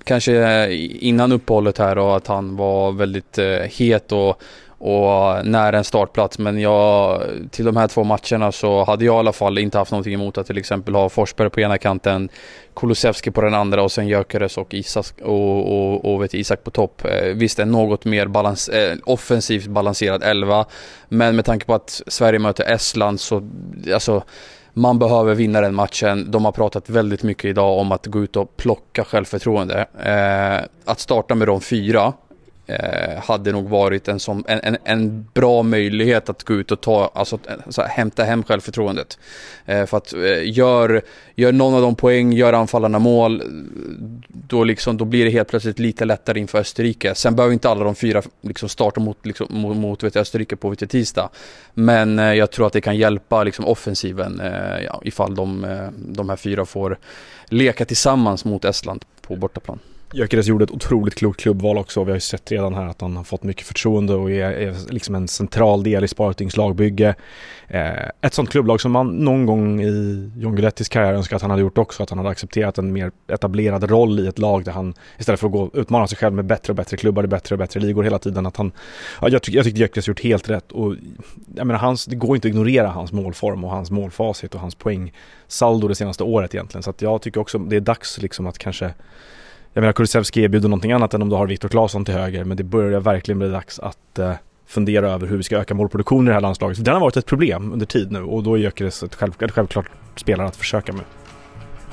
kanske 0.04 0.34
eh, 0.34 0.68
innan 1.08 1.32
uppehållet 1.32 1.78
här 1.78 1.96
då 1.96 2.12
att 2.12 2.28
han 2.28 2.56
var 2.56 2.92
väldigt 2.92 3.38
eh, 3.38 3.46
het 3.48 4.12
och, 4.12 4.42
och 4.82 5.46
nära 5.46 5.78
en 5.78 5.84
startplats. 5.84 6.40
Men 6.40 6.60
jag, 6.60 7.22
till 7.52 7.66
de 7.66 7.78
här 7.78 7.88
två 7.88 8.04
matcherna 8.04 8.52
så 8.52 8.84
hade 8.84 9.06
jag 9.06 9.16
i 9.16 9.20
alla 9.20 9.34
fall 9.34 9.58
inte 9.58 9.78
haft 9.78 9.92
någonting 9.92 10.14
emot 10.14 10.38
att 10.38 10.48
till 10.48 10.58
exempel 10.58 10.96
ha 10.96 11.10
Forsberg 11.10 11.50
på 11.50 11.60
ena 11.60 11.78
kanten, 11.78 12.30
Kulusevski 12.76 13.32
på 13.32 13.42
den 13.42 13.54
andra 13.54 13.84
och 13.84 13.92
sen 13.92 14.08
Gyökeres 14.08 14.58
och, 14.58 14.74
Isak, 14.74 15.06
och, 15.22 15.72
och, 15.72 16.14
och 16.14 16.24
vet, 16.24 16.34
Isak 16.34 16.64
på 16.64 16.72
topp. 16.72 17.06
Eh, 17.06 17.34
visst, 17.34 17.60
en 17.60 17.72
något 17.72 18.06
mer 18.06 18.28
balans, 18.28 18.70
eh, 18.70 18.98
offensivt 19.06 19.68
balanserad 19.68 20.24
elva. 20.24 20.66
Men 21.10 21.36
med 21.36 21.46
tanke 21.46 21.66
på 21.66 21.74
att 21.74 22.02
Sverige 22.08 22.40
möter 22.40 22.72
Estland 22.72 23.20
så, 23.20 23.50
alltså 23.94 24.24
man 24.74 25.00
behöver 25.00 25.36
vinna 25.36 25.62
den 25.62 25.76
matchen. 25.76 26.32
De 26.32 26.46
har 26.46 26.52
pratat 26.52 26.90
väldigt 26.90 27.24
mycket 27.24 27.46
idag 27.46 27.80
om 27.80 27.92
att 27.92 28.08
gå 28.08 28.24
ut 28.24 28.36
och 28.36 28.58
plocka 28.58 29.04
självförtroende. 29.04 29.86
Eh, 30.04 30.92
att 30.92 31.00
starta 31.00 31.36
med 31.36 31.48
de 31.48 31.62
fyra 31.62 32.14
eh, 32.80 33.24
hade 33.24 33.52
nog 33.52 33.70
varit 33.70 34.08
en, 34.08 34.20
som, 34.20 34.44
en, 34.48 34.60
en, 34.64 34.78
en, 34.84 35.28
bra 35.34 35.64
möjlighet 35.64 36.30
att 36.30 36.44
gå 36.44 36.54
ut 36.54 36.72
och 36.72 36.82
ta, 36.82 37.12
alltså 37.16 37.40
eh, 37.48 37.56
så 37.70 37.82
här, 37.82 37.90
hämta 37.90 38.24
hem 38.24 38.44
självförtroendet. 38.44 39.20
Eh, 39.66 39.86
för 39.86 39.98
att 39.98 40.14
eh, 40.14 40.20
gör, 40.44 41.02
gör 41.36 41.52
någon 41.52 41.74
av 41.74 41.82
de 41.82 41.96
poäng, 41.96 42.34
gör 42.34 42.54
anfallarna 42.54 43.00
mål, 43.00 43.44
då, 44.28 44.64
liksom, 44.64 44.98
då 44.98 45.06
blir 45.06 45.26
det 45.26 45.32
helt 45.32 45.48
plötsligt 45.48 45.80
lite 45.80 46.06
lättare 46.06 46.40
inför 46.40 46.60
Österrike. 46.60 47.16
Sen 47.16 47.36
behöver 47.36 47.54
inte 47.54 47.70
alla 47.70 47.84
de 47.84 47.96
fyra 47.96 48.22
liksom, 48.42 48.70
starta 48.70 49.00
mot, 49.00 49.26
liksom, 49.26 49.48
mot, 49.50 49.78
mot 49.78 50.04
vet, 50.04 50.16
Österrike 50.16 50.56
på 50.56 50.70
vet, 50.70 50.90
tisdag. 50.90 51.30
Men 51.74 52.20
eh, 52.20 52.34
jag 52.34 52.52
tror 52.52 52.68
att 52.68 52.74
det 52.74 52.82
kan 52.82 52.98
hjälpa 52.98 53.44
liksom, 53.44 53.66
offensiven 53.66 54.40
eh, 54.40 54.80
ja, 54.86 55.02
ifall 55.04 55.36
de, 55.36 55.64
eh, 55.64 55.88
de 55.98 56.30
här 56.30 56.36
fyra 56.36 56.66
får 56.66 56.98
leka 57.46 57.86
tillsammans 57.86 58.46
mot 58.46 58.66
Estland 58.66 59.06
på 59.22 59.36
bortaplan. 59.36 59.80
Gyökeres 60.14 60.48
gjorde 60.48 60.64
ett 60.64 60.72
otroligt 60.72 61.16
klokt 61.16 61.40
klubbval 61.40 61.78
också. 61.78 62.04
Vi 62.04 62.12
har 62.12 62.18
ju 62.18 62.22
sett 62.22 62.52
redan 62.52 62.74
här 62.74 62.86
att 62.86 63.02
han 63.02 63.18
har 63.18 63.24
fått 63.24 63.44
mycket 63.44 63.68
förtroende 63.68 64.14
och 64.14 64.32
är, 64.32 64.52
är 64.52 64.76
liksom 64.90 65.16
en 65.16 65.28
central 65.28 65.84
del 65.84 66.04
i 66.04 66.08
Spartings 66.08 66.58
lagbygge. 66.58 67.16
Eh, 67.68 68.10
ett 68.22 68.34
sånt 68.34 68.50
klubblag 68.50 68.82
som 68.82 68.92
man 68.92 69.08
någon 69.08 69.46
gång 69.46 69.82
i 69.82 70.32
John 70.38 70.56
Guidettis 70.56 70.90
karriär 70.90 71.14
önskar 71.14 71.36
att 71.36 71.42
han 71.42 71.52
hade 71.52 71.62
gjort 71.62 71.78
också. 71.78 72.04
Att 72.04 72.10
han 72.10 72.18
hade 72.18 72.30
accepterat 72.30 72.78
en 72.78 72.94
mer 72.94 73.12
etablerad 73.28 73.84
roll 73.84 74.20
i 74.20 74.28
ett 74.28 74.40
lag 74.40 74.66
där 74.66 74.72
han 74.72 74.94
istället 75.18 75.40
för 75.40 75.48
att 75.48 75.54
gå 75.54 75.70
utmana 75.74 76.08
sig 76.08 76.18
själv 76.18 76.34
med 76.34 76.46
bättre 76.46 76.72
och 76.72 76.78
bättre 76.78 76.98
klubbar 76.98 77.24
i 77.24 77.28
bättre 77.28 77.56
och 77.56 77.60
bättre 77.60 77.80
ligor 77.80 78.04
hela 78.04 78.20
tiden. 78.20 78.46
Att 78.46 78.58
han, 78.58 78.72
ja, 79.22 79.30
jag, 79.30 79.42
tyck, 79.42 79.56
jag 79.56 79.66
tyckte 79.66 79.80
Gyökeres 79.80 80.08
gjort 80.08 80.24
helt 80.24 80.50
rätt 80.50 80.72
och 80.72 80.96
jag 81.56 81.68
menar, 81.68 81.80
hans, 81.80 82.06
det 82.06 82.16
går 82.16 82.36
inte 82.36 82.48
att 82.48 82.54
ignorera 82.54 82.88
hans 82.88 83.12
målform 83.12 83.64
och 83.64 83.72
hans 83.72 83.92
målfacit 83.92 84.56
och 84.56 84.62
hans 84.62 84.76
poängsaldo 84.76 85.88
det 85.88 85.96
senaste 85.96 86.24
året 86.24 86.56
egentligen. 86.56 86.84
Så 86.84 86.90
att 86.90 87.02
jag 87.02 87.22
tycker 87.22 87.42
också 87.42 87.58
det 87.58 87.76
är 87.76 87.80
dags 87.80 88.22
liksom 88.22 88.48
att 88.48 88.58
kanske 88.58 88.94
jag 89.74 89.82
menar 89.82 89.94
Kulusevski 89.94 90.42
erbjuder 90.42 90.70
någonting 90.70 90.92
annat 90.92 91.14
än 91.14 91.22
om 91.22 91.30
du 91.30 91.36
har 91.36 91.48
Viktor 91.48 91.70
Claesson 91.70 92.06
till 92.06 92.14
höger 92.14 92.44
men 92.44 92.58
det 92.58 92.64
börjar 92.64 93.00
verkligen 93.00 93.40
bli 93.40 93.50
dags 93.50 93.80
att 93.80 94.20
eh, 94.20 94.34
fundera 94.68 95.12
över 95.12 95.28
hur 95.28 95.38
vi 95.38 95.44
ska 95.44 95.58
öka 95.58 95.74
målproduktionen 95.74 96.26
i 96.26 96.28
det 96.28 96.34
här 96.34 96.42
landslaget. 96.42 96.78
För 96.78 96.86
den 96.86 96.94
har 96.94 97.02
varit 97.02 97.18
ett 97.18 97.26
problem 97.26 97.74
under 97.74 97.86
tid 97.86 98.12
nu 98.12 98.24
och 98.24 98.44
då 98.44 98.54
är 98.54 98.60
Gyökeres 98.60 99.04
ett 99.04 99.16
själv, 99.16 99.32
självklart 99.38 99.86
spelare 100.16 100.48
att 100.48 100.56
försöka 100.56 100.94
med. 100.94 101.06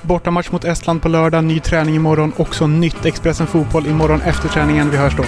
Bortamatch 0.02 0.50
mot 0.50 0.64
Estland 0.64 1.02
på 1.02 1.08
lördag, 1.08 1.44
ny 1.44 1.60
träning 1.60 1.94
imorgon, 1.94 2.32
också 2.36 2.66
nytt 2.66 3.06
Expressen 3.06 3.46
Fotboll 3.46 3.86
imorgon 3.86 4.20
efter 4.20 4.48
träningen. 4.48 4.90
Vi 4.90 4.96
hörs 4.96 5.16
då. 5.16 5.24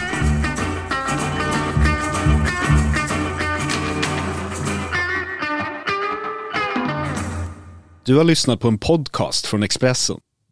Du 8.04 8.16
har 8.16 8.25
lyssnat 8.25 8.61
på 8.61 8.69
en 8.69 8.78
podcast 8.78 9.47
från 9.47 9.62
Expressen. 9.62 10.16